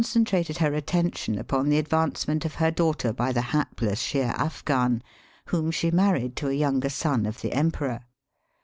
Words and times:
283 0.03 0.23
trated 0.55 0.57
her 0.57 0.73
attention 0.75 1.37
upon 1.37 1.69
the 1.69 1.77
advancement 1.77 2.43
of 2.43 2.55
her 2.55 2.71
daughter 2.71 3.13
hy 3.15 3.31
the 3.31 3.43
hapless 3.53 3.99
Sheer 4.01 4.33
Afgan, 4.35 5.01
whom 5.49 5.69
she 5.69 5.91
married 5.91 6.35
to 6.37 6.49
a 6.49 6.53
younger 6.53 6.89
son 6.89 7.27
of 7.27 7.41
the 7.41 7.53
Emperor. 7.53 7.99